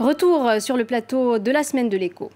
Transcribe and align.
Retour 0.00 0.50
sur 0.60 0.78
le 0.78 0.86
plateau 0.86 1.38
de 1.38 1.50
la 1.50 1.62
semaine 1.62 1.90
de 1.90 1.96
l'écho. 1.98 2.30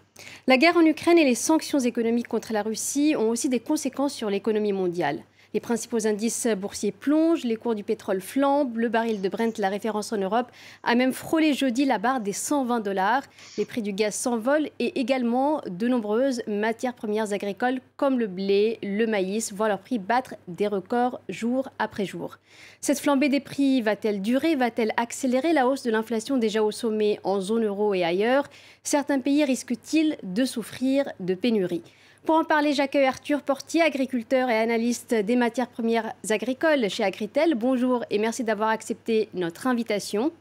La 0.46 0.58
guerre 0.58 0.76
en 0.76 0.84
Ukraine 0.84 1.16
et 1.16 1.24
les 1.24 1.34
sanctions 1.34 1.78
économiques 1.78 2.28
contre 2.28 2.52
la 2.52 2.60
Russie 2.60 3.14
ont 3.16 3.30
aussi 3.30 3.48
des 3.48 3.58
conséquences 3.58 4.12
sur 4.12 4.28
l'économie 4.28 4.74
mondiale. 4.74 5.20
Les 5.54 5.60
principaux 5.60 6.04
indices 6.08 6.48
boursiers 6.58 6.90
plongent, 6.90 7.44
les 7.44 7.54
cours 7.54 7.76
du 7.76 7.84
pétrole 7.84 8.20
flambent, 8.20 8.76
le 8.76 8.88
baril 8.88 9.22
de 9.22 9.28
Brent, 9.28 9.56
la 9.58 9.68
référence 9.68 10.12
en 10.12 10.16
Europe, 10.16 10.50
a 10.82 10.96
même 10.96 11.12
frôlé 11.12 11.54
jeudi 11.54 11.84
la 11.84 11.98
barre 11.98 12.20
des 12.20 12.32
120 12.32 12.80
dollars. 12.80 13.22
Les 13.56 13.64
prix 13.64 13.80
du 13.80 13.92
gaz 13.92 14.16
s'envolent 14.16 14.68
et 14.80 14.98
également 14.98 15.60
de 15.70 15.86
nombreuses 15.86 16.42
matières 16.48 16.94
premières 16.94 17.32
agricoles 17.32 17.80
comme 17.96 18.18
le 18.18 18.26
blé, 18.26 18.80
le 18.82 19.06
maïs 19.06 19.52
voient 19.52 19.68
leur 19.68 19.78
prix 19.78 20.00
battre 20.00 20.34
des 20.48 20.66
records 20.66 21.20
jour 21.28 21.68
après 21.78 22.04
jour. 22.04 22.38
Cette 22.80 22.98
flambée 22.98 23.28
des 23.28 23.38
prix 23.38 23.80
va-t-elle 23.80 24.22
durer? 24.22 24.56
Va-t-elle 24.56 24.92
accélérer 24.96 25.52
la 25.52 25.68
hausse 25.68 25.84
de 25.84 25.92
l'inflation 25.92 26.36
déjà 26.36 26.64
au 26.64 26.72
sommet 26.72 27.20
en 27.22 27.40
zone 27.40 27.64
euro 27.64 27.94
et 27.94 28.02
ailleurs? 28.02 28.48
Certains 28.82 29.20
pays 29.20 29.44
risquent-ils 29.44 30.16
de 30.24 30.44
souffrir 30.44 31.04
de 31.20 31.34
pénurie? 31.34 31.84
Pour 32.24 32.36
en 32.36 32.44
parler, 32.44 32.72
j'accueille 32.72 33.06
Arthur 33.06 33.42
Portier, 33.42 33.82
agriculteur 33.82 34.48
et 34.48 34.56
analyste 34.56 35.14
des 35.14 35.36
matières 35.36 35.68
premières 35.68 36.14
agricoles 36.30 36.88
chez 36.88 37.04
Agritel. 37.04 37.54
Bonjour 37.54 38.04
et 38.10 38.18
merci 38.18 38.44
d'avoir 38.44 38.70
accepté 38.70 39.28
notre 39.34 39.66
invitation. 39.66 40.32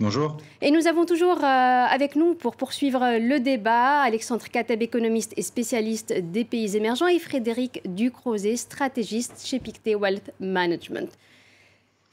Bonjour. 0.00 0.36
Et 0.60 0.70
nous 0.70 0.86
avons 0.86 1.06
toujours 1.06 1.38
euh, 1.38 1.42
avec 1.44 2.16
nous 2.16 2.34
pour 2.34 2.56
poursuivre 2.56 3.18
le 3.18 3.38
débat 3.38 4.00
Alexandre 4.00 4.46
Kateb, 4.48 4.82
économiste 4.82 5.34
et 5.36 5.42
spécialiste 5.42 6.12
des 6.12 6.44
pays 6.44 6.76
émergents, 6.76 7.08
et 7.08 7.18
Frédéric 7.18 7.80
Ducrozet, 7.84 8.56
stratégiste 8.56 9.44
chez 9.44 9.58
Pictet 9.58 9.94
Wealth 9.94 10.32
Management. 10.40 11.10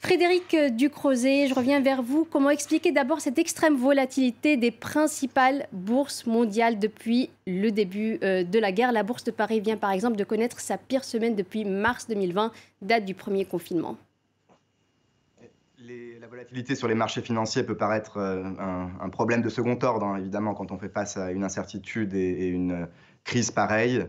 Frédéric 0.06 0.54
Ducrozet, 0.76 1.48
je 1.48 1.54
reviens 1.54 1.80
vers 1.80 2.00
vous. 2.00 2.24
Comment 2.30 2.50
expliquer 2.50 2.92
d'abord 2.92 3.20
cette 3.20 3.40
extrême 3.40 3.74
volatilité 3.74 4.56
des 4.56 4.70
principales 4.70 5.66
bourses 5.72 6.26
mondiales 6.26 6.78
depuis 6.78 7.28
le 7.48 7.70
début 7.70 8.20
euh, 8.22 8.44
de 8.44 8.60
la 8.60 8.70
guerre? 8.70 8.92
La 8.92 9.02
bourse 9.02 9.24
de 9.24 9.32
Paris 9.32 9.58
vient 9.58 9.76
par 9.76 9.90
exemple 9.90 10.14
de 10.14 10.22
connaître 10.22 10.60
sa 10.60 10.78
pire 10.78 11.02
semaine 11.02 11.34
depuis 11.34 11.64
mars 11.64 12.06
2020, 12.06 12.52
date 12.82 13.04
du 13.04 13.14
premier 13.14 13.46
confinement. 13.46 13.96
la 15.80 16.26
volatilité 16.28 16.76
sur 16.76 16.86
les 16.86 16.94
marchés 16.94 17.20
financiers 17.20 17.64
peut 17.64 17.76
paraître 17.76 18.18
euh, 18.18 18.44
un, 19.00 19.08
problème 19.08 19.42
de 19.42 19.48
second 19.48 19.76
ordre, 19.82 20.06
hein, 20.06 20.18
évidemment, 20.18 20.54
quand 20.54 20.70
on 20.70 20.78
fait 20.78 20.88
face 20.88 21.16
à 21.16 21.32
une 21.32 21.42
incertitude 21.42 22.14
et 22.14 22.46
une 22.46 22.86
crise 23.24 23.50
pareille. 23.50 24.06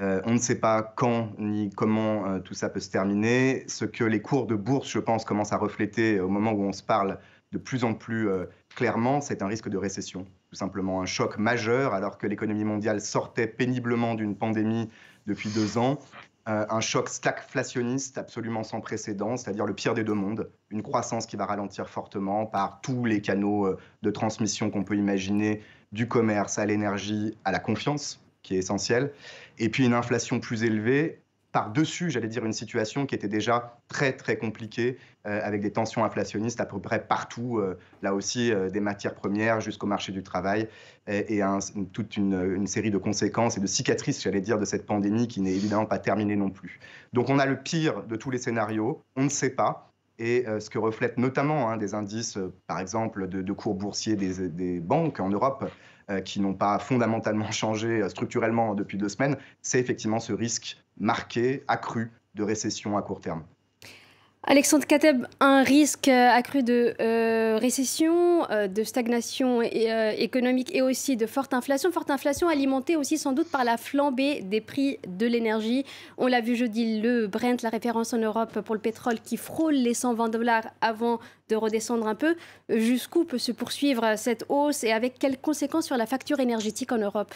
Euh, 0.00 0.22
on 0.24 0.32
ne 0.32 0.38
sait 0.38 0.58
pas 0.58 0.82
quand 0.82 1.32
ni 1.38 1.68
comment 1.70 2.26
euh, 2.26 2.38
tout 2.38 2.54
ça 2.54 2.70
peut 2.70 2.80
se 2.80 2.90
terminer. 2.90 3.64
Ce 3.68 3.84
que 3.84 4.04
les 4.04 4.22
cours 4.22 4.46
de 4.46 4.54
bourse, 4.54 4.88
je 4.88 4.98
pense, 4.98 5.24
commencent 5.24 5.52
à 5.52 5.58
refléter 5.58 6.20
au 6.20 6.28
moment 6.28 6.52
où 6.52 6.62
on 6.62 6.72
se 6.72 6.82
parle 6.82 7.18
de 7.52 7.58
plus 7.58 7.84
en 7.84 7.94
plus 7.94 8.28
euh, 8.28 8.46
clairement, 8.74 9.20
c'est 9.20 9.42
un 9.42 9.46
risque 9.46 9.68
de 9.68 9.76
récession. 9.76 10.24
Tout 10.48 10.56
simplement 10.56 11.02
un 11.02 11.06
choc 11.06 11.36
majeur 11.36 11.92
alors 11.92 12.16
que 12.16 12.26
l'économie 12.26 12.64
mondiale 12.64 13.00
sortait 13.00 13.46
péniblement 13.46 14.14
d'une 14.14 14.36
pandémie 14.36 14.88
depuis 15.26 15.50
deux 15.50 15.76
ans. 15.76 15.98
un 16.46 16.80
choc 16.80 17.08
stagflationniste 17.08 18.18
absolument 18.18 18.64
sans 18.64 18.80
précédent, 18.80 19.36
c'est-à-dire 19.36 19.66
le 19.66 19.74
pire 19.74 19.94
des 19.94 20.02
deux 20.02 20.14
mondes, 20.14 20.50
une 20.70 20.82
croissance 20.82 21.26
qui 21.26 21.36
va 21.36 21.44
ralentir 21.44 21.88
fortement 21.88 22.46
par 22.46 22.80
tous 22.80 23.04
les 23.04 23.20
canaux 23.20 23.76
de 24.02 24.10
transmission 24.10 24.70
qu'on 24.70 24.82
peut 24.82 24.96
imaginer, 24.96 25.62
du 25.92 26.08
commerce 26.08 26.58
à 26.58 26.66
l'énergie, 26.66 27.36
à 27.44 27.52
la 27.52 27.60
confiance, 27.60 28.19
qui 28.42 28.54
est 28.54 28.58
essentielle, 28.58 29.12
et 29.58 29.68
puis 29.68 29.84
une 29.84 29.94
inflation 29.94 30.40
plus 30.40 30.64
élevée, 30.64 31.22
par-dessus, 31.52 32.10
j'allais 32.10 32.28
dire, 32.28 32.44
une 32.44 32.52
situation 32.52 33.06
qui 33.06 33.14
était 33.14 33.28
déjà 33.28 33.78
très, 33.88 34.12
très 34.12 34.36
compliquée, 34.36 34.98
euh, 35.26 35.40
avec 35.42 35.60
des 35.60 35.72
tensions 35.72 36.04
inflationnistes 36.04 36.60
à 36.60 36.66
peu 36.66 36.78
près 36.78 37.04
partout, 37.04 37.58
euh, 37.58 37.76
là 38.02 38.14
aussi, 38.14 38.52
euh, 38.52 38.70
des 38.70 38.80
matières 38.80 39.14
premières 39.14 39.60
jusqu'au 39.60 39.86
marché 39.86 40.12
du 40.12 40.22
travail, 40.22 40.68
et, 41.08 41.40
toute 41.92 42.16
une, 42.16 42.66
série 42.68 42.92
de 42.92 42.98
conséquences 42.98 43.56
et 43.56 43.60
de 43.60 43.66
cicatrices, 43.66 44.22
j'allais 44.22 44.40
dire, 44.40 44.58
de 44.58 44.64
cette 44.64 44.86
pandémie 44.86 45.26
qui 45.26 45.40
n'est 45.40 45.54
évidemment 45.54 45.86
pas 45.86 45.98
terminée 45.98 46.36
non 46.36 46.50
plus. 46.50 46.78
Donc 47.12 47.30
on 47.30 47.40
a 47.40 47.46
le 47.46 47.56
pire 47.56 48.04
de 48.04 48.14
tous 48.14 48.30
les 48.30 48.38
scénarios, 48.38 49.02
on 49.16 49.24
ne 49.24 49.28
sait 49.28 49.50
pas, 49.50 49.90
et 50.20 50.44
ce 50.60 50.70
que 50.70 50.78
reflètent 50.78 51.18
notamment 51.18 51.68
hein, 51.68 51.78
des 51.78 51.94
indices, 51.94 52.38
par 52.68 52.78
exemple, 52.78 53.26
de, 53.26 53.52
cours 53.52 53.74
boursiers 53.74 54.14
des, 54.14 54.78
banques 54.78 55.18
en 55.18 55.30
Europe, 55.30 55.68
qui 56.20 56.40
n'ont 56.40 56.54
pas 56.54 56.78
fondamentalement 56.78 57.50
changé 57.52 58.02
euh, 58.02 58.08
structurellement 58.08 58.74
depuis 58.74 58.98
deux 58.98 59.08
semaines, 59.08 59.36
c'est 59.62 59.78
effectivement 59.78 60.18
ce 60.18 60.32
risque 60.32 60.76
marqué, 60.98 61.62
accru 61.68 62.10
de 62.34 62.42
récession 62.42 62.96
à 62.96 63.02
court 63.02 63.20
terme. 63.20 63.44
Alexandre 64.44 64.86
Kateb, 64.86 65.26
un 65.40 65.62
risque 65.62 66.08
euh, 66.08 66.30
accru 66.30 66.62
de 66.62 66.94
euh, 66.98 67.58
récession, 67.60 68.50
euh, 68.50 68.68
de 68.68 68.84
stagnation 68.84 69.60
économique 69.60 70.74
et 70.74 70.80
aussi 70.80 71.18
de 71.18 71.26
forte 71.26 71.52
inflation. 71.52 71.92
Forte 71.92 72.10
inflation 72.10 72.48
alimentée 72.48 72.96
aussi 72.96 73.18
sans 73.18 73.32
doute 73.32 73.50
par 73.50 73.64
la 73.64 73.76
flambée 73.76 74.40
des 74.40 74.62
prix 74.62 74.98
de 75.06 75.26
l'énergie. 75.26 75.84
On 76.16 76.26
l'a 76.26 76.40
vu 76.40 76.56
jeudi, 76.56 77.00
le 77.02 77.26
Brent, 77.26 77.62
la 77.62 77.68
référence 77.68 78.14
en 78.14 78.18
Europe 78.18 78.60
pour 78.62 78.74
le 78.74 78.80
pétrole, 78.80 79.20
qui 79.20 79.36
frôle 79.36 79.74
les 79.74 79.92
120 79.92 80.30
dollars 80.30 80.64
avant 80.80 81.20
de 81.50 81.56
redescendre 81.56 82.06
un 82.06 82.14
peu. 82.14 82.34
Jusqu'où 82.70 83.24
peut 83.24 83.38
se 83.38 83.52
poursuivre 83.52 84.14
cette 84.16 84.46
hausse 84.48 84.84
et 84.84 84.92
avec 84.92 85.18
quelles 85.18 85.38
conséquences 85.38 85.86
sur 85.86 85.98
la 85.98 86.06
facture 86.06 86.40
énergétique 86.40 86.92
en 86.92 86.98
Europe? 86.98 87.34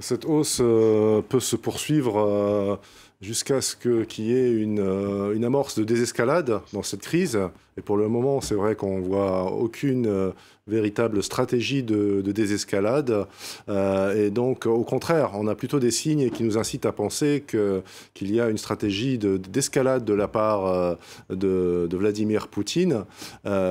Cette 0.00 0.24
hausse 0.24 0.56
peut 0.56 1.40
se 1.40 1.54
poursuivre 1.54 2.80
jusqu'à 3.22 3.60
ce 3.60 3.76
qu'il 3.76 4.24
y 4.24 4.34
ait 4.34 4.50
une, 4.50 4.80
euh, 4.80 5.32
une, 5.34 5.44
amorce 5.44 5.78
de 5.78 5.84
désescalade 5.84 6.60
dans 6.72 6.82
cette 6.82 7.02
crise. 7.02 7.38
Et 7.78 7.80
pour 7.80 7.96
le 7.96 8.08
moment, 8.08 8.42
c'est 8.42 8.56
vrai 8.56 8.74
qu'on 8.74 9.00
voit 9.00 9.50
aucune 9.50 10.06
euh, 10.06 10.30
véritable 10.66 11.22
stratégie 11.22 11.82
de, 11.82 12.20
désescalade. 12.20 13.26
Euh, 13.68 14.26
et 14.26 14.30
donc, 14.30 14.66
au 14.66 14.82
contraire, 14.82 15.30
on 15.34 15.46
a 15.46 15.54
plutôt 15.54 15.78
des 15.78 15.90
signes 15.90 16.30
qui 16.30 16.42
nous 16.42 16.58
incitent 16.58 16.84
à 16.84 16.92
penser 16.92 17.44
qu'il 17.46 18.34
y 18.34 18.40
a 18.40 18.48
une 18.48 18.58
stratégie 18.58 19.18
d'escalade 19.18 20.04
de, 20.04 20.12
la 20.12 20.28
part 20.28 20.98
de, 21.30 21.88
Vladimir 21.92 22.48
Poutine 22.48 23.04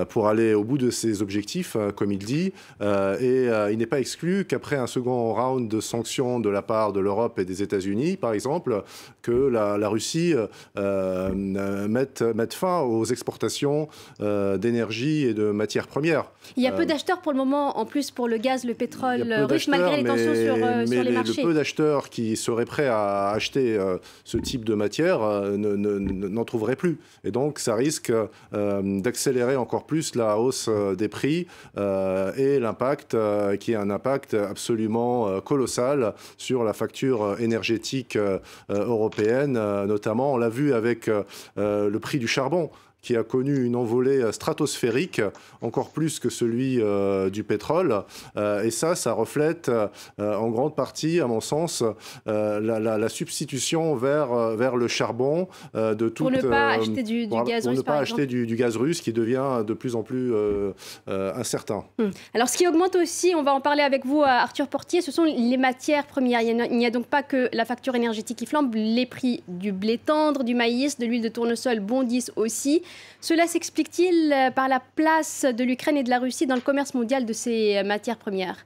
pour 0.09 0.28
aller 0.28 0.53
au 0.53 0.63
bout 0.63 0.78
de 0.78 0.89
ses 0.89 1.22
objectifs, 1.22 1.78
comme 1.95 2.12
il 2.12 2.19
dit. 2.19 2.53
et 2.81 3.47
il 3.72 3.78
n'est 3.78 3.85
pas 3.85 4.00
exclu 4.00 4.45
qu'après 4.45 4.78
un 4.78 4.88
second 4.88 5.33
round 5.33 5.69
de 5.69 5.79
sanctions 5.79 6.39
de 6.39 6.50
la 6.50 6.62
part 6.62 6.94
de 6.94 7.00
l'Europe 7.00 7.39
et 7.39 7.45
des 7.45 7.62
États-Unis, 7.62 8.18
par 8.18 8.33
exemple, 8.33 8.83
que 9.22 9.41
la, 9.50 9.90
Russie 9.90 10.34
euh, 10.78 11.88
mette, 11.88 12.53
fin 12.53 12.81
aux 12.81 13.06
exportations 13.06 13.88
euh, 14.22 14.57
d'énergie 14.57 15.25
et 15.25 15.34
de 15.34 15.52
matières 15.52 15.88
premières. 15.88 16.25
Il 16.57 16.63
y 16.63 16.68
a 16.68 16.72
peu 16.72 16.84
euh, 16.84 16.85
d'acheteurs 16.85 17.22
pour 17.22 17.31
le 17.31 17.38
moment, 17.38 17.78
en 17.78 17.85
plus 17.85 18.12
pour 18.12 18.28
le 18.28 18.38
gaz, 18.38 18.66
le 18.66 18.74
pétrole 18.74 19.31
russe, 19.50 19.68
malgré 19.68 19.97
les 19.97 20.03
tensions 20.03 20.35
sur, 20.35 20.56
mais 20.57 20.85
sur 20.85 21.03
les, 21.03 21.12
marchés. 21.12 21.41
Le 21.41 21.47
peu 21.47 21.53
d'acheteurs 21.53 22.09
qui 22.09 22.35
seraient 22.35 22.66
prêts 22.66 22.88
à 22.88 23.30
acheter 23.30 23.80
ce 24.24 24.38
type 24.38 24.66
de 24.66 24.74
matière 24.74 25.19
n'en 25.22 26.46
trouveraient 26.46 26.75
plus. 26.75 27.00
Et 27.24 27.31
donc, 27.31 27.59
ça 27.59 27.75
risque 27.75 28.12
d'accélérer 28.51 29.56
encore 29.56 29.85
plus 29.85 30.16
la 30.16 30.38
hausse 30.38 30.69
des 30.97 31.07
prix 31.07 31.47
et 31.78 32.59
l'impact, 32.59 33.16
qui 33.59 33.74
est 33.74 33.75
un 33.75 33.90
impact 33.90 34.34
absolument 34.34 35.40
colossal 35.41 36.13
sur 36.38 36.63
la 36.63 36.74
facture 36.74 37.40
énergétique 37.40 38.18
européenne 38.69 39.31
euh, 39.31 39.86
notamment. 39.86 40.34
On 40.34 40.38
l'a 40.38 40.50
vu 40.50 40.74
avec 40.74 41.08
euh, 41.08 41.24
euh, 41.58 41.90
le 41.90 42.00
prix 42.00 42.19
du 42.19 42.28
charbon 42.28 42.69
qui 43.01 43.16
a 43.16 43.23
connu 43.23 43.66
une 43.66 43.75
envolée 43.75 44.22
euh, 44.22 44.31
stratosphérique, 44.31 45.22
encore 45.62 45.89
plus 45.89 46.19
que 46.19 46.29
celui 46.29 46.79
euh, 46.79 47.29
du 47.29 47.44
pétrole. 47.44 48.03
Euh, 48.38 48.63
et 48.63 48.72
ça, 48.72 48.95
ça 48.95 49.13
reflète 49.13 49.72
en 50.19 50.50
grande 50.50 50.75
partie, 50.75 51.19
à 51.19 51.28
mon 51.28 51.41
sens, 51.41 51.84
la, 52.25 53.09
substitution 53.09 53.95
vers, 53.95 54.56
vers 54.56 54.75
le 54.75 54.88
charbon 54.88 55.47
de 55.73 56.09
tout. 56.09 56.23
Pour 56.23 56.31
ne 56.31 56.41
pas 56.41 56.72
acheter 56.72 57.03
du, 57.03 57.28
gaz 57.28 57.45
russe. 57.45 57.63
Pour 57.63 57.73
ne 57.73 57.81
pas 57.81 57.97
acheter 57.97 58.25
du, 58.25 58.56
gaz 58.56 58.78
russe 58.78 59.01
qui 59.01 59.13
devient 59.13 59.63
de 59.66 59.73
plus 59.73 59.95
en 59.95 60.03
plus 60.03 60.33
incertain. 61.07 61.83
Hum. 62.00 62.12
Alors, 62.33 62.50
ce 62.50 62.57
qui 62.57 62.68
augmente 62.68 62.95
aussi, 62.95 63.33
on 63.36 63.44
va 63.44 63.53
en 63.53 63.62
parler 63.62 63.83
avec 63.83 64.06
vous, 64.06 64.21
Arthur 64.24 64.68
Portier, 64.68 65.01
ce 65.01 65.12
sont 65.12 65.24
les 65.24 65.57
matières 65.57 66.06
premières. 66.06 66.42
Il 66.42 66.56
n'y 66.56 66.86
a, 66.86 66.88
a 66.88 66.92
donc 66.92 67.07
pas 67.07 67.24
que 67.24 67.50
la 67.53 67.65
facture 67.65 67.95
énergétique 67.95 68.38
qui 68.38 68.45
flambe, 68.45 68.74
les 68.75 69.06
prix 69.06 69.44
du 69.48 69.71
blé 69.71 69.98
tendre, 69.98 70.44
du 70.44 70.56
maïs, 70.56 70.98
de 70.98 71.06
l'huile 71.06 71.21
de 71.21 71.30
tournesol 71.30 71.80
bondissent 71.80 72.31
aussi. 72.36 72.83
Cela 73.21 73.45
s'explique-t-il 73.45 74.33
euh, 74.33 74.51
par 74.51 74.67
la 74.67 74.79
place 74.79 75.45
de 75.45 75.63
l'Ukraine 75.63 75.97
et 75.97 76.03
de 76.03 76.09
la 76.09 76.19
Russie 76.19 76.47
dans 76.47 76.55
le 76.55 76.61
commerce 76.61 76.93
mondial 76.93 77.25
de 77.25 77.33
ces 77.33 77.77
euh, 77.77 77.83
matières 77.83 78.17
premières? 78.17 78.65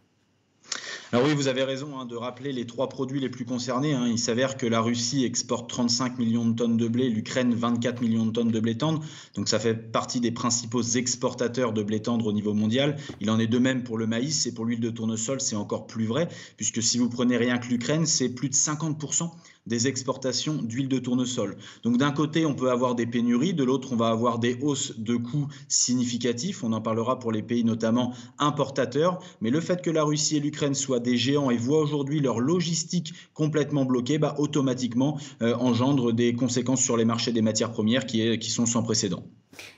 Alors 1.12 1.27
oui, 1.27 1.33
vous 1.33 1.48
avez 1.48 1.63
raison 1.63 2.00
hein, 2.00 2.06
de 2.06 2.16
rappeler 2.16 2.51
les 2.51 2.66
trois 2.66 2.89
produits 2.89 3.19
les 3.19 3.30
plus 3.30 3.45
concernés. 3.45 3.94
Hein. 3.94 4.07
Il 4.07 4.18
s'avère 4.18 4.57
que 4.57 4.66
la 4.66 4.81
Russie 4.81 5.24
exporte 5.24 5.69
35 5.69 6.18
millions 6.18 6.45
de 6.45 6.56
tonnes 6.56 6.77
de 6.77 6.88
blé, 6.88 7.10
l'Ukraine 7.10 7.54
24 7.54 8.01
millions 8.01 8.25
de 8.25 8.31
tonnes 8.31 8.51
de 8.51 8.60
blé 8.60 8.77
tendre. 8.77 9.01
Donc 9.36 9.48
ça 9.48 9.60
fait 9.60 9.75
partie 9.75 10.19
des 10.19 10.31
principaux 10.31 10.81
exportateurs 10.81 11.74
de 11.74 11.83
blé 11.83 12.01
tendre 12.01 12.25
au 12.25 12.33
niveau 12.33 12.54
mondial. 12.54 12.98
Il 13.22 13.30
en 13.30 13.39
est 13.39 13.48
de 13.48 13.60
même 13.60 13.83
pour 13.83 13.98
le 13.98 14.07
maïs 14.07 14.48
et 14.48 14.54
pour 14.54 14.66
l'huile 14.66 14.80
de 14.80 14.89
tournesol, 14.89 15.39
c'est 15.42 15.56
encore 15.56 15.86
plus 15.86 16.06
vrai, 16.06 16.27
puisque 16.57 16.81
si 16.81 16.98
vous 16.98 17.10
prenez 17.10 17.38
rien 17.38 17.60
que 17.60 17.68
l'Ukraine, 17.68 18.06
c'est 18.06 18.30
plus 18.30 18.50
de 18.50 18.56
50% 18.56 19.30
des 19.66 19.88
exportations 19.88 20.56
d'huile 20.56 20.88
de 20.88 21.00
tournesol. 21.00 21.58
Donc 21.84 21.98
d'un 21.98 22.12
côté, 22.12 22.46
on 22.46 22.54
peut 22.54 22.70
avoir 22.70 22.96
des 22.96 23.06
pénuries, 23.06 23.54
de 23.54 23.64
l'autre, 23.64 23.90
on 23.92 23.96
va 23.96 24.10
avoir 24.10 24.40
des 24.40 24.58
hausses 24.62 25.00
de 25.00 25.16
coûts 25.16 25.48
significatifs. 25.68 26.64
On 26.64 26.74
en 26.74 26.82
parlera 26.82 27.20
pour 27.20 27.32
les 27.32 27.42
pays 27.42 27.64
notamment 27.64 28.14
importateurs. 28.38 29.20
Mais 29.42 29.50
le 29.50 29.62
fait 29.62 29.82
que 29.82 29.90
la 29.90 30.04
Russie 30.04 30.38
et 30.38 30.40
l'Ukraine 30.40 30.76
soient 30.76 31.00
des 31.00 31.18
géants 31.18 31.50
et 31.50 31.58
voient 31.58 31.82
aujourd'hui 31.82 32.20
leur 32.20 32.40
logistique 32.40 33.14
complètement 33.34 33.86
bloquée, 33.86 34.18
bah, 34.18 34.36
automatiquement 34.38 35.18
euh, 35.42 35.56
engendre 35.56 36.14
des 36.14 36.34
conséquences 36.34 36.82
sur 36.82 36.98
les 36.98 37.06
marchés 37.06 37.32
des 37.32 37.42
matières 37.42 37.72
premières 37.72 38.06
qui, 38.06 38.38
qui 38.40 38.50
sont 38.50 38.66
sans 38.66 38.84
précédent. 38.84 39.24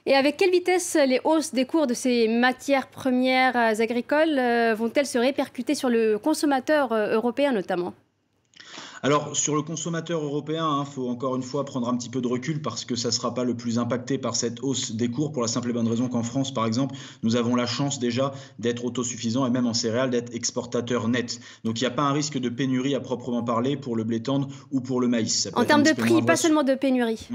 Et 0.06 0.16
avec 0.16 0.38
quelle 0.38 0.51
vitesse 0.51 0.98
les 1.07 1.19
hausses 1.24 1.54
des 1.54 1.66
cours 1.66 1.88
de 1.88 1.94
ces 1.94 2.28
matières 2.28 2.88
premières 2.88 3.56
agricoles 3.56 4.40
euh, 4.40 4.74
vont-elles 4.75 5.06
se 5.06 5.18
répercuter 5.18 5.75
sur 5.75 5.90
le 5.90 6.18
consommateur 6.18 6.92
euh, 6.92 7.13
européen 7.13 7.51
notamment? 7.51 7.94
Alors, 9.03 9.35
sur 9.35 9.55
le 9.55 9.61
consommateur 9.61 10.23
européen, 10.23 10.67
il 10.67 10.81
hein, 10.81 10.85
faut 10.85 11.07
encore 11.07 11.35
une 11.35 11.44
fois 11.44 11.65
prendre 11.65 11.88
un 11.88 11.95
petit 11.97 12.09
peu 12.09 12.21
de 12.21 12.27
recul 12.27 12.61
parce 12.61 12.85
que 12.85 12.95
ça 12.95 13.09
ne 13.09 13.13
sera 13.13 13.33
pas 13.33 13.44
le 13.44 13.55
plus 13.55 13.79
impacté 13.79 14.17
par 14.17 14.35
cette 14.35 14.63
hausse 14.63 14.91
des 14.91 15.09
cours 15.09 15.31
pour 15.31 15.41
la 15.41 15.47
simple 15.47 15.69
et 15.69 15.73
bonne 15.73 15.88
raison 15.88 16.07
qu'en 16.07 16.23
France, 16.23 16.53
par 16.53 16.65
exemple, 16.65 16.95
nous 17.23 17.35
avons 17.35 17.55
la 17.55 17.67
chance 17.67 17.99
déjà 17.99 18.33
d'être 18.59 18.85
autosuffisants 18.85 19.45
et 19.45 19.49
même 19.49 19.67
en 19.67 19.73
céréales 19.73 20.09
d'être 20.09 20.33
exportateurs 20.33 21.07
nets. 21.07 21.39
Donc, 21.63 21.79
il 21.79 21.83
n'y 21.83 21.88
a 21.88 21.91
pas 21.91 22.03
un 22.03 22.13
risque 22.13 22.38
de 22.38 22.49
pénurie 22.49 22.95
à 22.95 22.99
proprement 22.99 23.44
parler 23.44 23.77
pour 23.77 23.95
le 23.95 24.03
blé 24.03 24.21
tendre 24.21 24.47
ou 24.71 24.81
pour 24.81 24.99
le 25.01 25.07
maïs. 25.07 25.49
En 25.53 25.65
termes 25.65 25.83
de 25.83 25.94
prix, 25.94 26.21
pas 26.21 26.35
seulement 26.35 26.63
de 26.63 26.75
pénurie. 26.75 27.27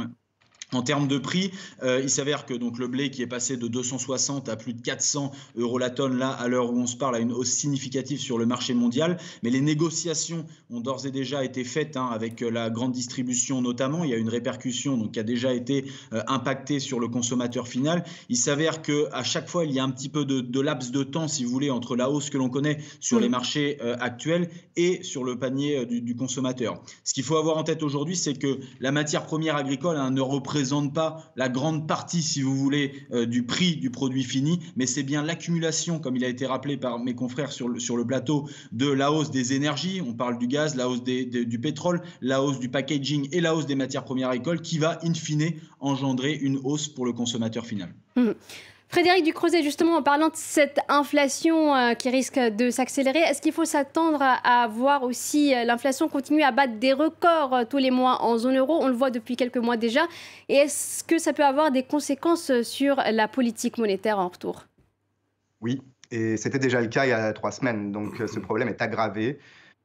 En 0.73 0.83
termes 0.83 1.07
de 1.07 1.19
prix, 1.19 1.53
euh, 1.83 2.01
il 2.03 2.09
s'avère 2.09 2.47
que 2.47 2.55
donc 2.55 2.79
le 2.79 2.89
blé 2.89 3.11
qui 3.11 3.21
est 3.21 3.27
passé 3.27 3.59
de 3.59 3.69
260 3.69 4.49
à 4.49 4.57
plus 4.57 4.73
de 4.73 4.81
400 4.81 5.31
euros 5.57 5.77
la 5.77 5.91
tonne 5.91 6.17
là 6.17 6.31
à 6.31 6.49
l'heure 6.49 6.73
où 6.73 6.79
on 6.79 6.87
se 6.87 6.97
parle 6.97 7.15
a 7.17 7.19
une 7.19 7.33
hausse 7.33 7.51
significative 7.51 8.19
sur 8.19 8.39
le 8.39 8.47
marché 8.47 8.73
mondial. 8.73 9.19
Mais 9.43 9.51
les 9.51 9.61
négociations 9.61 10.47
ont 10.71 10.81
d'ores 10.81 11.05
et 11.05 11.11
déjà 11.11 11.45
été 11.45 11.65
faites 11.65 11.99
hein, 11.99 12.09
avec 12.11 12.43
euh, 12.43 12.51
la 12.51 12.71
grande 12.71 12.93
distribution 12.93 13.61
notamment. 13.61 14.03
Il 14.05 14.11
y 14.11 14.15
a 14.15 14.17
une 14.17 14.31
répercussion 14.31 14.97
donc 14.97 15.13
qui 15.13 15.21
a 15.21 15.25
déjà 15.25 15.53
été 15.53 15.85
euh, 16.15 16.23
impactée 16.27 16.81
sur 16.81 17.01
le 17.01 17.09
consommateur 17.09 17.69
final. 17.69 18.03
Il 18.31 18.39
s'avère 18.39 18.81
que 18.81 19.09
à 19.13 19.25
chaque 19.25 19.51
fois 19.51 19.67
il 19.67 19.73
y 19.73 19.79
a 19.79 19.85
un 19.85 19.91
petit 19.91 20.09
peu 20.09 20.25
de, 20.25 20.61
laps 20.61 20.91
de 20.91 21.03
temps, 21.03 21.29
si 21.29 21.45
vous 21.45 21.51
voulez, 21.51 21.71
entre 21.71 21.97
la 21.97 22.09
hausse 22.09 22.31
que 22.31 22.39
l'on 22.39 22.49
connaît 22.49 22.79
sur 23.01 23.21
les 23.21 23.29
marchés 23.29 23.79
actuels 24.01 24.49
et 24.77 25.03
sur 25.03 25.25
le 25.25 25.39
panier 25.39 25.85
du, 25.85 26.17
consommateur. 26.17 26.81
Ce 27.05 27.13
qu'il 27.13 27.25
faut 27.25 27.37
avoir 27.37 27.59
en 27.59 27.65
tête 27.65 27.83
aujourd'hui, 27.83 28.17
c'est 28.17 28.35
que 28.35 28.61
la 28.81 28.93
matière 28.93 29.27
première 29.27 29.57
agricole 29.57 29.97
a 29.97 30.03
un 30.03 30.11
ne 30.11 30.21
représente 30.21 30.62
représente 30.63 30.95
pas 30.95 31.33
la 31.35 31.49
grande 31.49 31.89
partie, 31.89 32.23
si 32.23 32.41
vous 32.41 32.55
voulez, 32.55 32.93
euh, 33.13 33.27
du 33.27 33.43
prix 33.43 33.75
du 33.75 33.91
produit 33.91 34.23
fini, 34.23 34.61
mais 34.77 34.87
c'est 34.87 35.03
bien 35.03 35.23
l'accumulation, 35.23 35.99
comme 35.99 36.15
il 36.15 36.25
a 36.25 36.29
été 36.29 36.47
rappelé 36.47 36.77
par 36.77 37.01
mes 37.01 37.17
confrères 37.17 37.51
sur 37.51 37.69
le, 37.69 38.05
plateau, 38.07 38.49
de 38.71 38.89
la 38.89 39.11
hausse 39.11 39.33
des 39.33 39.55
énergies, 39.55 40.01
on 40.07 40.15
parle 40.15 40.39
du 40.39 40.47
gaz, 40.47 40.77
la 40.77 40.89
hausse 40.89 41.03
du 41.03 41.59
pétrole, 41.59 42.03
la 42.21 42.45
hausse 42.45 42.61
du 42.61 42.69
packaging 42.69 43.29
et 43.33 43.41
la 43.41 43.57
hausse 43.57 43.67
des 43.67 43.75
matières 43.75 44.05
premières 44.05 44.29
agricoles, 44.29 44.61
qui 44.61 44.79
va 44.79 45.01
in 45.03 45.15
fine 45.15 45.53
engendrer 45.81 46.35
une 46.35 46.61
hausse 46.63 46.87
pour 46.87 47.07
le 47.07 47.13
consommateur 47.13 47.67
final. 47.67 47.93
Mmh. 48.15 48.31
Frédéric 48.93 49.25
Ducrozet, 49.25 49.63
justement, 49.63 49.97
en 49.97 50.03
parlant 50.03 50.29
de 50.29 50.37
cette 50.37 50.79
inflation 50.91 51.75
euh, 51.75 51.95
qui 51.95 52.11
risque 52.11 52.39
de 52.39 52.69
s'accélérer, 52.69 53.21
est-ce 53.21 53.41
qu'il 53.41 53.55
faut 53.55 53.65
s'attendre 53.65 54.19
à, 54.21 54.69
voir 54.69 55.03
aussi 55.03 55.55
euh, 55.55 55.65
l'inflation 55.65 56.11
continuer 56.11 56.43
à 56.43 56.53
battre 56.53 56.75
des 56.75 56.93
records 56.93 57.55
euh, 57.55 57.65
tous 57.65 57.79
les 57.79 57.91
mois 57.91 58.21
en 58.21 58.37
zone 58.37 58.59
euro? 58.59 58.83
On 58.83 58.89
le 58.89 58.93
voit 58.93 59.11
depuis 59.11 59.35
quelques 59.35 59.57
mois 59.57 59.79
déjà. 59.79 60.03
Et 60.51 60.57
est-ce 60.57 61.05
que 61.05 61.19
ça 61.19 61.33
peut 61.33 61.43
avoir 61.43 61.71
des 61.71 61.85
conséquences 61.85 62.53
sur 62.61 62.97
la 62.97 63.29
politique 63.29 63.79
monétaire 63.79 64.19
en 64.19 64.29
retour? 64.29 64.67
Oui, 65.63 65.81
et 66.11 66.37
c'était 66.37 66.59
déjà 66.59 66.83
le 66.83 66.89
cas 66.89 67.07
il 67.07 67.09
y 67.09 67.13
a 67.13 67.33
trois 67.33 67.51
semaines. 67.51 67.93
Donc 67.93 68.17
ce 68.19 68.39
problème 68.41 68.69
est 68.69 68.83
aggravé. 68.83 69.39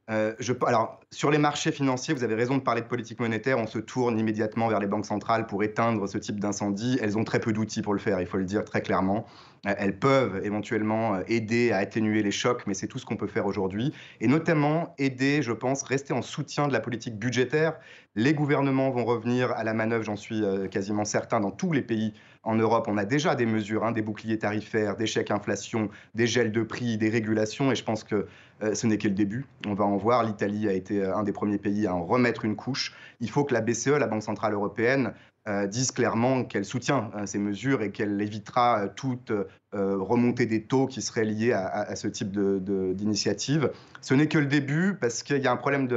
Euh, 0.10 0.34
alors, 0.66 1.02
sur 1.12 1.32
les 1.32 1.38
marchés 1.38 1.74
financiers, 1.74 2.14
vous 2.14 2.24
avez 2.24 2.36
raison 2.36 2.56
de 2.56 2.62
parler 2.62 2.82
de 2.82 2.88
politique 2.88 3.20
monétaire. 3.20 3.58
On 3.58 3.68
se 3.68 3.78
tourne 3.78 4.18
immédiatement 4.18 4.70
vers 4.70 4.80
les 4.80 4.88
banques 4.88 5.06
centrales 5.06 5.48
pour 5.48 5.64
éteindre 5.64 6.08
ce 6.08 6.18
type 6.18 6.40
d'incendie. 6.40 6.98
Elles 7.02 7.18
ont 7.18 7.26
très 7.26 7.40
peu 7.40 7.52
d'outils 7.52 7.82
pour 7.82 7.94
le 7.94 8.00
faire, 8.00 8.22
il 8.22 8.28
faut 8.28 8.38
le 8.38 8.46
dire 8.46 8.64
très 8.64 8.82
clairement. 8.82 9.26
Euh, 9.66 9.74
elles 9.78 10.00
peuvent 10.00 10.40
éventuellement 10.46 11.16
euh, 11.16 11.24
aider 11.28 11.74
à 11.74 11.78
atténuer 11.78 12.24
les 12.24 12.32
chocs, 12.32 12.64
mais 12.68 12.74
c'est 12.74 12.88
tout 12.88 13.00
ce 13.00 13.06
qu'on 13.06 13.18
peut 13.18 13.28
faire 13.28 13.46
aujourd'hui. 13.46 13.94
Et 14.22 14.28
notamment 14.28 14.94
aider, 14.98 15.42
je 15.42 15.52
pense, 15.52 15.84
rester 15.84 16.14
en 16.14 16.22
soutien 16.22 16.70
de 16.70 16.74
la 16.74 16.80
politique 16.80 17.20
budgétaire. 17.20 17.74
Les 18.16 18.34
gouvernements 18.34 18.90
vont 18.90 19.04
revenir 19.04 19.52
à 19.52 19.66
la 19.66 19.74
manœuvre, 19.74 20.04
j'en 20.04 20.16
suis 20.16 20.42
quasiment 20.72 21.06
certain, 21.06 21.40
dans 21.40 21.52
tous 21.52 21.72
les 21.72 21.84
pays 21.84 22.14
en 22.48 22.56
Europe. 22.56 22.88
On 22.90 22.98
a 22.98 23.06
déjà 23.06 23.36
des 23.36 23.46
mesures, 23.46 23.84
hein, 23.84 23.92
des 23.92 24.02
boucliers 24.02 24.40
tarifaires, 24.40 24.96
des 24.96 25.06
chèques 25.06 25.32
inflation, 25.32 25.90
des 26.16 26.28
gels 26.28 26.54
de 26.54 26.64
prix, 26.64 26.98
des 26.98 27.10
régulations, 27.10 27.72
et 27.72 27.76
je 27.76 27.84
pense 27.84 28.06
que 28.06 28.26
euh, 28.64 28.74
ce 28.74 28.88
n'est 28.88 28.98
que 28.98 29.10
le 29.10 29.14
début. 29.14 29.46
On 29.68 29.74
va 29.74 29.84
en 29.84 29.98
voir. 29.98 30.24
L'Italie 30.24 30.68
a 30.68 30.74
été 30.74 31.04
euh, 31.04 31.16
un 31.16 31.24
des 31.24 31.34
premiers 31.34 31.58
pays 31.58 31.86
à 31.86 31.94
en 31.94 32.06
remettre 32.06 32.46
une 32.46 32.56
couche. 32.56 32.96
Il 33.20 33.30
faut 33.30 33.44
que 33.44 33.54
la 33.54 33.60
BCE, 33.60 33.88
la 34.00 34.08
Banque 34.08 34.24
Centrale 34.24 34.54
Européenne, 34.54 35.14
euh, 35.50 35.68
dise 35.68 35.92
clairement 35.92 36.46
qu'elle 36.46 36.64
soutient 36.64 37.12
ces 37.26 37.38
mesures 37.38 37.82
et 37.82 37.92
qu'elle 37.92 38.20
évitera 38.22 38.88
toute 38.90 39.32
remontée 39.74 40.46
des 40.46 40.64
taux 40.64 40.88
qui 40.88 41.02
serait 41.02 41.24
liée 41.24 41.54
à, 41.54 41.96
ce 41.96 42.08
type 42.08 42.32
d'initiative. 42.32 43.72
Ce 44.02 44.14
n'est 44.14 44.28
que 44.28 44.40
le 44.40 44.48
début 44.48 44.96
parce 45.00 45.22
qu'il 45.22 45.38
y 45.38 45.48
a 45.48 45.52
un 45.52 45.58
problème 45.58 45.88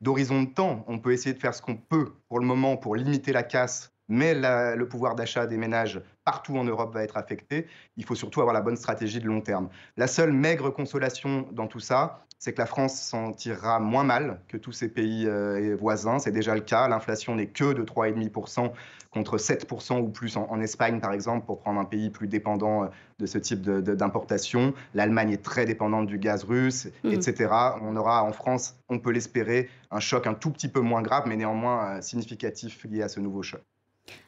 d'horizon 0.00 0.42
de, 0.42 0.48
temps. 0.48 0.84
On 0.88 0.98
peut 0.98 1.12
essayer 1.12 1.34
de 1.34 1.38
faire 1.38 1.54
ce 1.54 1.62
qu'on 1.62 1.76
peut 1.76 2.12
pour 2.28 2.40
le 2.40 2.46
moment 2.46 2.76
pour 2.76 2.96
limiter 2.96 3.32
la 3.32 3.44
casse 3.44 3.92
mais 4.08 4.34
le 4.34 4.84
pouvoir 4.84 5.14
d'achat 5.14 5.46
des 5.46 5.56
ménages 5.56 6.00
partout 6.24 6.56
en 6.56 6.64
Europe 6.64 6.92
va 6.92 7.02
être 7.02 7.16
affecté. 7.16 7.66
Il 7.96 8.04
faut 8.04 8.14
surtout 8.14 8.40
avoir 8.40 8.54
la 8.54 8.60
bonne 8.60 8.76
stratégie 8.76 9.20
de 9.20 9.26
long 9.26 9.40
terme. 9.40 9.68
La 9.96 10.06
seule 10.06 10.32
maigre 10.32 10.70
consolation 10.70 11.46
dans 11.52 11.66
tout 11.66 11.80
ça, 11.80 12.24
c'est 12.38 12.52
que 12.52 12.60
la 12.60 12.66
France 12.66 13.00
s'en 13.00 13.32
tirera 13.32 13.80
moins 13.80 14.04
mal 14.04 14.40
que 14.48 14.56
tous 14.56 14.72
ses 14.72 14.88
pays 14.88 15.26
euh, 15.26 15.76
voisins. 15.78 16.18
C'est 16.18 16.30
déjà 16.30 16.54
le 16.54 16.60
cas. 16.60 16.86
L'inflation 16.86 17.34
n'est 17.34 17.48
que 17.48 17.72
de 17.72 17.82
3,5% 17.82 18.70
contre 19.10 19.38
7% 19.38 20.00
ou 20.00 20.08
plus 20.08 20.36
en, 20.36 20.60
Espagne, 20.60 21.00
par 21.00 21.12
exemple, 21.12 21.46
pour 21.46 21.58
prendre 21.58 21.80
un 21.80 21.84
pays 21.84 22.10
plus 22.10 22.28
dépendant 22.28 22.84
euh, 22.84 22.86
de 23.18 23.26
ce 23.26 23.38
type 23.38 23.62
d'importation. 23.62 24.74
L'Allemagne 24.94 25.32
est 25.32 25.42
très 25.42 25.64
dépendante 25.64 26.06
du 26.06 26.18
gaz 26.18 26.44
russe, 26.44 26.88
mmh. 27.02 27.12
etc. 27.12 27.48
On 27.82 27.96
aura 27.96 28.22
en 28.22 28.32
France, 28.32 28.76
on 28.88 28.98
peut 28.98 29.10
l'espérer, 29.10 29.68
un 29.90 30.00
choc 30.00 30.26
un 30.26 30.34
tout 30.34 30.50
petit 30.50 30.68
peu 30.68 30.80
moins 30.80 31.02
grave, 31.02 31.24
mais 31.26 31.36
néanmoins 31.36 31.96
euh, 31.96 32.00
significatif 32.02 32.84
lié 32.84 33.02
à 33.02 33.08
ce 33.08 33.18
nouveau 33.18 33.42
choc. 33.42 33.62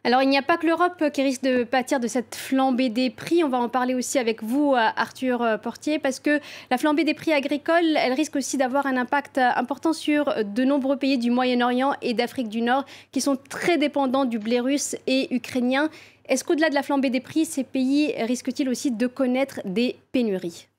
Alors, 0.02 0.22
il 0.22 0.30
n'y 0.30 0.38
a 0.38 0.42
pas 0.42 0.56
que 0.56 0.66
l'Europe 0.66 1.10
qui 1.12 1.22
risque 1.22 1.42
de 1.42 1.62
pâtir 1.62 2.00
de 2.00 2.06
cette 2.06 2.34
flambée 2.34 2.88
des 2.88 3.10
prix. 3.10 3.44
On 3.44 3.50
va 3.50 3.58
en 3.58 3.68
parler 3.68 3.92
aussi 3.92 4.18
avec 4.18 4.42
vous, 4.42 4.72
euh, 4.72 4.88
Arthur 4.96 5.42
euh, 5.42 5.58
Portier, 5.58 5.98
parce 5.98 6.20
que 6.20 6.40
la 6.70 6.78
flambée 6.78 7.04
des 7.04 7.12
prix 7.12 7.34
agricoles, 7.34 7.98
elle 7.98 8.14
risque 8.14 8.36
aussi 8.36 8.56
d'avoir 8.56 8.86
un 8.86 8.96
impact 8.96 9.36
euh, 9.36 9.50
important 9.56 9.92
sur 9.92 10.34
de 10.42 10.64
nombreux 10.64 10.96
pays 10.96 11.18
du 11.18 11.30
Moyen-Orient 11.30 11.92
et 12.00 12.14
d'Afrique 12.14 12.48
du 12.48 12.62
Nord 12.62 12.86
qui 13.12 13.20
sont 13.20 13.36
très 13.36 13.76
dépendants 13.76 14.24
du 14.24 14.38
blé 14.38 14.60
russe 14.60 14.96
et 15.06 15.34
ukrainien. 15.34 15.90
Est-ce 16.30 16.44
qu'au-delà 16.44 16.70
de 16.70 16.74
la 16.74 16.82
flambée 16.82 17.10
des 17.10 17.20
prix, 17.20 17.44
ces 17.44 17.64
pays 17.64 18.14
risquent-ils 18.16 18.70
aussi 18.70 18.92
de 18.92 19.06
connaître 19.06 19.60
des 19.66 19.96
pénuries? 20.12 20.69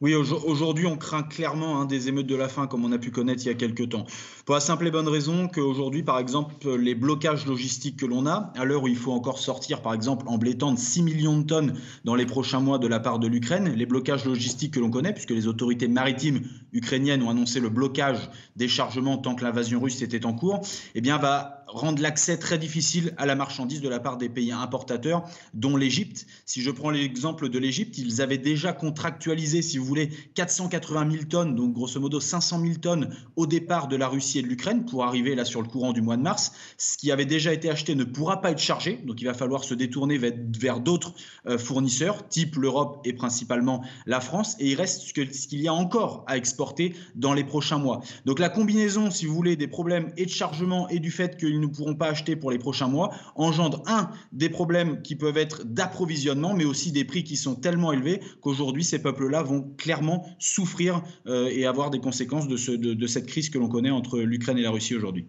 Oui, 0.00 0.14
aujourd'hui, 0.14 0.86
on 0.86 0.96
craint 0.96 1.22
clairement 1.22 1.80
hein, 1.80 1.86
des 1.86 2.08
émeutes 2.08 2.26
de 2.26 2.36
la 2.36 2.48
faim, 2.48 2.66
comme 2.66 2.84
on 2.84 2.92
a 2.92 2.98
pu 2.98 3.10
connaître 3.10 3.42
il 3.44 3.46
y 3.46 3.50
a 3.50 3.54
quelques 3.54 3.88
temps. 3.88 4.04
Pour 4.44 4.54
la 4.54 4.60
simple 4.60 4.86
et 4.86 4.90
bonne 4.90 5.08
raison 5.08 5.48
qu'aujourd'hui, 5.48 6.02
par 6.02 6.18
exemple, 6.18 6.54
les 6.76 6.94
blocages 6.94 7.46
logistiques 7.46 7.98
que 7.98 8.06
l'on 8.06 8.26
a, 8.26 8.52
à 8.56 8.64
l'heure 8.64 8.82
où 8.82 8.88
il 8.88 8.96
faut 8.96 9.12
encore 9.12 9.38
sortir, 9.38 9.80
par 9.80 9.94
exemple, 9.94 10.26
en 10.28 10.36
blé 10.36 10.54
de 10.54 10.64
6 10.76 11.02
millions 11.02 11.38
de 11.38 11.44
tonnes 11.44 11.74
dans 12.04 12.14
les 12.14 12.26
prochains 12.26 12.60
mois 12.60 12.78
de 12.78 12.86
la 12.86 13.00
part 13.00 13.18
de 13.18 13.26
l'Ukraine, 13.26 13.72
les 13.74 13.86
blocages 13.86 14.24
logistiques 14.24 14.74
que 14.74 14.80
l'on 14.80 14.90
connaît, 14.90 15.12
puisque 15.12 15.30
les 15.30 15.46
autorités 15.46 15.88
maritimes 15.88 16.42
ukrainiennes 16.72 17.22
ont 17.22 17.30
annoncé 17.30 17.60
le 17.60 17.68
blocage 17.68 18.30
des 18.56 18.68
chargements 18.68 19.16
tant 19.16 19.34
que 19.34 19.44
l'invasion 19.44 19.80
russe 19.80 20.02
était 20.02 20.26
en 20.26 20.34
cours, 20.34 20.60
eh 20.94 21.00
bien, 21.00 21.18
va 21.18 21.64
rendre 21.66 22.00
l'accès 22.00 22.38
très 22.38 22.58
difficile 22.58 23.12
à 23.16 23.26
la 23.26 23.34
marchandise 23.34 23.80
de 23.80 23.88
la 23.88 24.00
part 24.00 24.16
des 24.16 24.28
pays 24.28 24.52
importateurs, 24.52 25.24
dont 25.54 25.76
l'Égypte. 25.76 26.26
Si 26.44 26.62
je 26.62 26.70
prends 26.70 26.90
l'exemple 26.90 27.48
de 27.48 27.58
l'Égypte, 27.58 27.98
ils 27.98 28.22
avaient 28.22 28.38
déjà 28.38 28.72
contractualisé, 28.72 29.62
si 29.62 29.78
vous 29.78 29.84
voulez, 29.84 30.10
480 30.34 31.10
000 31.10 31.24
tonnes, 31.24 31.54
donc 31.54 31.72
grosso 31.72 32.00
modo 32.00 32.20
500 32.20 32.60
000 32.60 32.74
tonnes 32.74 33.14
au 33.36 33.46
départ 33.46 33.88
de 33.88 33.96
la 33.96 34.08
Russie 34.08 34.38
et 34.38 34.42
de 34.42 34.46
l'Ukraine 34.46 34.84
pour 34.84 35.04
arriver 35.04 35.34
là 35.34 35.44
sur 35.44 35.62
le 35.62 35.68
courant 35.68 35.92
du 35.92 36.02
mois 36.02 36.16
de 36.16 36.22
mars. 36.22 36.52
Ce 36.78 36.96
qui 36.96 37.10
avait 37.10 37.26
déjà 37.26 37.52
été 37.52 37.70
acheté 37.70 37.94
ne 37.94 38.04
pourra 38.04 38.40
pas 38.40 38.50
être 38.50 38.60
chargé, 38.60 39.00
donc 39.04 39.20
il 39.20 39.24
va 39.24 39.34
falloir 39.34 39.64
se 39.64 39.74
détourner 39.74 40.18
vers, 40.18 40.80
d'autres 40.80 41.14
euh, 41.46 41.58
fournisseurs, 41.58 42.28
type 42.28 42.56
l'Europe 42.56 43.00
et 43.04 43.12
principalement 43.12 43.82
la 44.06 44.20
France, 44.20 44.56
et 44.60 44.70
il 44.70 44.74
reste 44.74 45.02
ce 45.02 45.46
qu'il 45.48 45.60
y 45.60 45.68
a 45.68 45.74
encore 45.74 46.24
à 46.26 46.36
exporter 46.36 46.94
dans 47.14 47.34
les 47.34 47.44
prochains 47.44 47.78
mois. 47.78 48.00
Donc 48.24 48.38
la 48.38 48.48
combinaison, 48.48 49.10
si 49.10 49.26
vous 49.26 49.34
voulez, 49.34 49.56
des 49.56 49.68
problèmes 49.68 50.12
et 50.16 50.26
de 50.26 50.30
chargement 50.30 50.88
et 50.88 51.00
du 51.00 51.10
fait 51.10 51.36
qu'ils 51.56 51.68
ne 51.68 51.74
pourront 51.74 51.94
pas 51.94 52.08
acheter 52.08 52.36
pour 52.36 52.50
les 52.50 52.58
prochains 52.58 52.88
mois 52.88 53.10
engendre, 53.34 53.82
un, 53.86 54.10
des 54.32 54.48
problèmes 54.48 55.02
qui 55.02 55.16
peuvent 55.16 55.36
être 55.36 55.64
d'approvisionnement, 55.64 56.54
mais 56.54 56.64
aussi 56.64 56.92
des 56.92 57.04
prix 57.04 57.24
qui 57.24 57.36
sont 57.36 57.54
tellement 57.54 57.92
élevés 57.92 58.20
qu'aujourd'hui, 58.40 58.84
ces 58.84 59.00
peuples-là 59.00 59.42
vont 59.42 59.66
clairement 59.76 60.26
souffrir 60.38 61.02
euh, 61.26 61.48
et 61.50 61.66
avoir 61.66 61.90
des 61.90 62.00
conséquences 62.00 62.48
de, 62.48 62.56
ce, 62.56 62.72
de, 62.72 63.06
cette 63.06 63.26
crise 63.26 63.50
que 63.50 63.58
l'on 63.58 63.68
connaît 63.68 63.90
entre 63.90 64.18
l'Ukraine 64.18 64.58
et 64.58 64.62
la 64.62 64.70
Russie 64.70 64.94
aujourd'hui. 64.94 65.26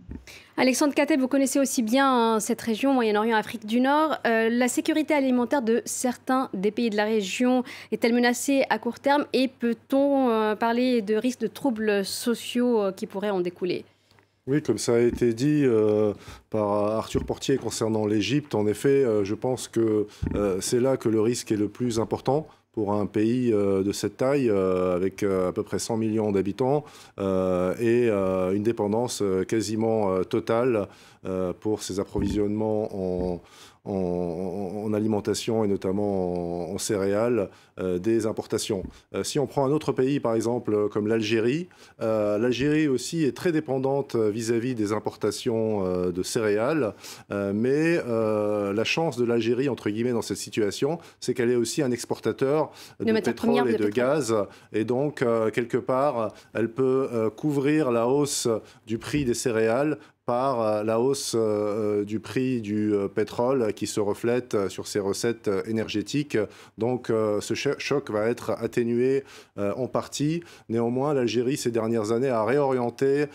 Alexandre 0.57 0.93
Kateb, 0.93 1.19
vous 1.19 1.27
connaissez 1.27 1.59
aussi 1.59 1.83
bien 1.83 2.07
hein, 2.09 2.39
cette 2.39 2.61
région, 2.61 2.93
Moyen-Orient, 2.93 3.37
Afrique 3.37 3.65
du 3.65 3.79
Nord. 3.79 4.17
Euh, 4.25 4.49
la 4.49 4.67
sécurité 4.67 5.13
alimentaire 5.13 5.61
de 5.61 5.81
certains 5.85 6.49
des 6.53 6.71
pays 6.71 6.89
de 6.89 6.97
la 6.97 7.05
région 7.05 7.63
est-elle 7.91 8.13
menacée 8.13 8.63
à 8.69 8.79
court 8.79 8.99
terme? 8.99 9.25
Et 9.33 9.47
peut-on 9.47 10.29
euh, 10.29 10.55
parler 10.55 11.01
de 11.01 11.15
risques 11.15 11.41
de 11.41 11.47
troubles 11.47 12.03
sociaux 12.03 12.91
qui 12.95 13.05
pourraient 13.05 13.29
en 13.29 13.41
découler? 13.41 13.85
Oui, 14.47 14.61
comme 14.61 14.77
ça 14.77 14.95
a 14.95 14.99
été 14.99 15.33
dit 15.33 15.63
euh, 15.65 16.13
par 16.49 16.71
Arthur 16.71 17.25
Portier 17.25 17.57
concernant 17.57 18.05
l'Égypte, 18.05 18.55
en 18.55 18.65
effet, 18.65 19.03
euh, 19.03 19.25
je 19.25 19.35
pense 19.35 19.67
que 19.67 20.07
euh, 20.35 20.61
c'est 20.61 20.79
là 20.79 20.95
que 20.95 21.09
le 21.09 21.19
risque 21.19 21.51
est 21.51 21.57
le 21.57 21.67
plus 21.67 21.99
important 21.99 22.47
pour 22.71 22.93
un 22.93 23.07
pays 23.07 23.49
de 23.49 23.91
cette 23.91 24.17
taille, 24.17 24.51
avec 24.51 25.23
à 25.23 25.51
peu 25.51 25.63
près 25.63 25.79
100 25.79 25.97
millions 25.97 26.31
d'habitants, 26.31 26.85
et 27.17 28.07
une 28.07 28.61
dépendance 28.61 29.23
quasiment 29.47 30.23
totale 30.25 30.87
pour 31.59 31.81
ses 31.81 31.99
approvisionnements 31.99 32.87
en, 32.93 33.41
en, 33.87 34.93
alimentation 34.93 35.63
et 35.63 35.67
notamment 35.67 36.71
en, 36.71 36.77
céréales 36.77 37.49
euh, 37.79 37.99
des 37.99 38.25
importations. 38.25 38.83
Euh, 39.13 39.23
si 39.23 39.39
on 39.39 39.47
prend 39.47 39.65
un 39.65 39.71
autre 39.71 39.91
pays, 39.91 40.19
par 40.19 40.33
exemple, 40.33 40.73
euh, 40.73 40.87
comme 40.87 41.07
l'Algérie, 41.07 41.67
l'Algérie 41.99 42.87
aussi 42.87 43.23
est 43.23 43.35
très 43.35 43.51
dépendante 43.51 44.15
vis-à-vis 44.15 44.75
des 44.75 44.93
importations 44.93 46.11
de 46.11 46.23
céréales, 46.23 46.93
mais 47.29 47.97
la 47.97 48.83
chance 48.83 49.17
de 49.17 49.25
l'Algérie, 49.25 49.69
entre 49.69 49.89
guillemets, 49.89 50.11
dans 50.11 50.21
cette 50.21 50.37
situation, 50.37 50.99
c'est 51.19 51.33
qu'elle 51.33 51.49
est 51.49 51.55
aussi 51.55 51.81
un 51.81 51.91
exportateur 51.91 52.71
de, 52.99 53.11
pétrole 53.19 53.69
et 53.69 53.77
de, 53.77 53.89
gaz, 53.89 54.35
et 54.73 54.85
donc, 54.85 55.23
quelque 55.53 55.77
part, 55.77 56.33
elle 56.53 56.71
peut 56.71 57.31
couvrir 57.35 57.91
la 57.91 58.07
hausse 58.07 58.47
du 58.85 58.97
prix 58.97 59.25
des 59.25 59.33
céréales 59.33 59.97
par 60.27 60.61
euh, 60.61 60.83
la 60.83 60.99
hausse 60.99 61.35
euh, 61.35 62.03
du 62.03 62.19
prix 62.19 62.59
du 62.59 62.93
euh, 62.93 63.07
pétrole 63.07 63.73
qui 63.73 63.87
se 63.87 64.01
reflète 64.01 64.67
sur 64.67 64.85
ses 64.85 64.99
recettes 64.99 65.49
énergétiques. 65.65 66.37
Donc 66.77 67.07
ce 67.07 67.53
choc 67.53 68.11
va 68.11 68.27
être 68.27 68.51
atténué 68.51 69.23
en 69.57 69.87
partie. 69.87 70.43
Néanmoins, 70.67 71.13
l'Algérie, 71.13 71.55
ces 71.55 71.71
dernières 71.71 72.11
années, 72.11 72.29
a 72.29 72.43
réorienté 72.43 73.25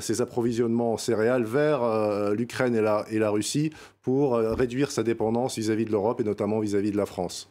ses 0.00 0.20
approvisionnements 0.20 0.92
en 0.92 0.98
céréales 0.98 1.44
vers 1.44 2.32
l'Ukraine 2.32 2.74
et 2.74 3.18
la, 3.18 3.30
Russie 3.30 3.70
pour 4.02 4.34
réduire 4.34 4.90
sa 4.90 5.02
dépendance 5.02 5.56
vis-à-vis 5.56 5.84
-vis 5.84 5.86
de 5.86 5.92
l'Europe 5.92 6.20
et 6.20 6.24
notamment 6.24 6.60
vis-à-vis 6.60 6.90
-vis 6.90 6.92
de 6.92 6.98
la 6.98 7.06
France. 7.06 7.50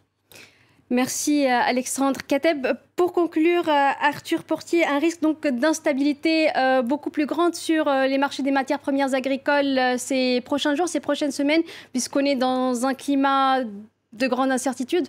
Merci 0.91 1.45
euh, 1.45 1.57
Alexandre 1.57 2.19
Kateb. 2.27 2.67
Pour 2.97 3.13
conclure, 3.13 3.69
euh, 3.69 3.89
Arthur 4.01 4.43
Portier, 4.43 4.85
un 4.85 4.99
risque 4.99 5.21
donc 5.21 5.47
d'instabilité 5.47 6.49
euh, 6.57 6.81
beaucoup 6.81 7.09
plus 7.09 7.25
grande 7.25 7.55
sur 7.55 7.85
les 7.85 8.17
marchés 8.17 8.43
des 8.43 8.51
matières 8.51 8.79
premières 8.79 9.13
agricoles 9.13 9.79
ces 9.97 10.41
prochains 10.41 10.75
jours, 10.75 10.89
ces 10.89 10.99
prochaines 10.99 11.31
semaines, 11.31 11.61
puisqu'on 11.93 12.25
est 12.25 12.35
dans 12.35 12.85
un 12.85 12.93
climat 12.93 13.61
de 13.63 14.27
grande 14.27 14.51
incertitude 14.51 15.07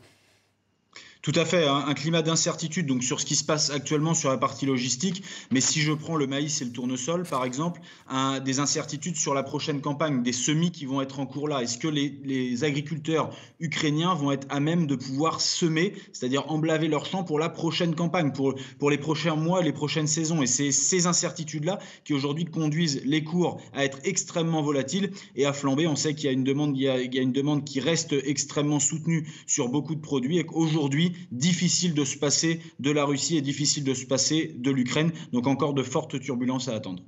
tout 1.23 1.33
à 1.37 1.45
fait, 1.45 1.65
un, 1.69 1.95
climat 1.95 2.21
d'incertitude 2.21 2.87
donc 2.87 3.05
sur 3.05 3.21
ce 3.21 3.27
qui 3.27 3.37
se 3.37 3.45
passe 3.45 3.71
actuellement 3.71 4.13
sur 4.13 4.29
la 4.29 4.39
partie 4.39 4.67
logistique. 4.67 5.23
Mais 5.53 5.61
si 5.61 5.81
je 5.81 5.93
prends 5.93 6.17
le 6.17 6.27
maïs 6.27 6.61
et 6.61 6.65
le 6.65 6.73
tournesol, 6.73 7.23
par 7.23 7.45
exemple, 7.45 7.81
un, 8.09 8.41
des 8.41 8.59
incertitudes 8.59 9.15
sur 9.15 9.33
la 9.33 9.45
prochaine 9.45 9.81
campagne, 9.81 10.25
des 10.25 10.33
semis 10.33 10.73
qui 10.73 10.85
vont 10.85 11.01
être 11.01 11.21
en 11.21 11.27
cours 11.27 11.47
là. 11.47 11.63
Est-ce 11.63 11.79
que 11.79 11.87
les, 11.87 12.65
agriculteurs 12.65 13.31
ukrainiens 13.61 14.15
vont 14.15 14.33
être 14.33 14.49
à 14.51 14.59
même 14.59 14.89
de 14.89 14.97
pouvoir 14.97 15.41
semer, 15.41 15.95
c'est-à-dire 16.13 16.51
emblaver 16.51 16.89
leurs 16.89 17.07
champs 17.07 17.23
pour 17.23 17.39
la 17.39 17.49
prochaine 17.49 17.95
campagne, 17.95 18.33
pour, 18.33 18.57
pour 18.81 18.91
les 18.91 18.99
prochains 18.99 19.37
mois, 19.37 19.63
les 19.63 19.73
prochaines 19.73 20.09
saisons? 20.09 20.43
Et 20.43 20.49
c'est 20.49 20.73
ces 20.73 21.07
incertitudes-là 21.07 21.79
qui 22.03 22.15
aujourd'hui 22.15 22.47
conduisent 22.47 23.01
les 23.05 23.23
cours 23.23 23.61
à 23.75 23.85
être 23.85 24.01
extrêmement 24.03 24.63
volatiles 24.63 25.13
et 25.37 25.47
à 25.47 25.53
flamber. 25.53 25.87
On 25.87 25.95
sait 25.95 26.15
qu'il 26.15 26.25
y 26.25 26.29
a 26.29 26.33
une 26.33 26.45
demande, 26.45 26.77
il 26.77 26.83
y 26.83 26.89
a, 26.89 27.01
y 27.01 27.19
a 27.19 27.23
une 27.23 27.33
demande 27.33 27.65
qui 27.65 27.79
reste 27.79 28.13
extrêmement 28.25 28.81
soutenue 28.81 29.29
sur 29.47 29.69
beaucoup 29.69 29.95
de 29.95 30.01
produits 30.01 30.39
et 30.39 30.45
qu'aujourd'hui 30.45 31.12
difficile 31.31 31.95
de 31.95 32.05
se 32.05 32.17
passer 32.17 32.61
de 32.81 32.91
la 32.91 33.05
Russie 33.05 33.37
et 33.37 33.43
difficile 33.43 33.85
de 33.85 33.95
se 33.95 34.07
passer 34.07 34.55
de 34.57 34.71
l'Ukraine. 34.71 35.13
Donc 35.33 35.47
encore 35.47 35.75
de 35.75 35.83
fortes 35.83 36.21
turbulences 36.21 36.69
à 36.69 36.75
attendre. 36.75 37.03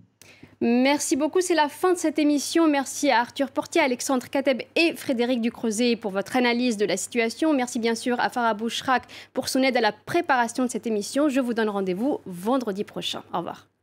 Merci 0.60 1.16
beaucoup, 1.16 1.40
c'est 1.40 1.54
la 1.54 1.68
fin 1.68 1.92
de 1.92 1.98
cette 1.98 2.18
émission. 2.18 2.68
Merci 2.68 3.10
à 3.10 3.20
Arthur 3.20 3.50
Portier, 3.50 3.80
Alexandre 3.80 4.28
Kateb 4.28 4.62
et 4.76 4.94
Frédéric 4.94 5.40
Ducreuset 5.40 5.96
pour 5.96 6.10
votre 6.10 6.36
analyse 6.36 6.76
de 6.76 6.86
la 6.86 6.96
situation. 6.96 7.52
Merci 7.52 7.78
bien 7.78 7.94
sûr 7.94 8.18
à 8.20 8.30
Farah 8.30 8.54
Bouchrak 8.54 9.02
pour 9.32 9.48
son 9.48 9.62
aide 9.62 9.76
à 9.76 9.80
la 9.80 9.92
préparation 9.92 10.64
de 10.64 10.70
cette 10.70 10.86
émission. 10.86 11.28
Je 11.28 11.40
vous 11.40 11.54
donne 11.54 11.68
rendez-vous 11.68 12.20
vendredi 12.24 12.84
prochain. 12.84 13.22
Au 13.32 13.38
revoir. 13.38 13.73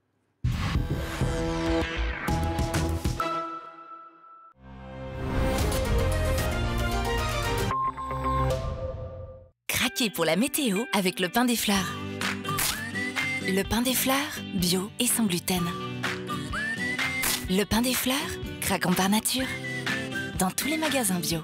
Pour 10.09 10.25
la 10.25 10.35
météo 10.35 10.79
avec 10.93 11.19
le 11.19 11.29
pain 11.29 11.45
des 11.45 11.55
fleurs. 11.55 11.95
Le 13.43 13.61
pain 13.63 13.81
des 13.81 13.93
fleurs, 13.93 14.15
bio 14.55 14.89
et 14.99 15.05
sans 15.05 15.25
gluten. 15.25 15.63
Le 17.49 17.63
pain 17.63 17.81
des 17.81 17.93
fleurs, 17.93 18.15
craquant 18.61 18.93
par 18.93 19.09
nature. 19.09 19.47
Dans 20.39 20.49
tous 20.49 20.67
les 20.67 20.77
magasins 20.77 21.19
bio. 21.19 21.41